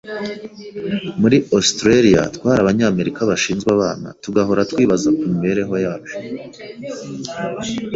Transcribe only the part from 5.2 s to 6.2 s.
mibereho yacu.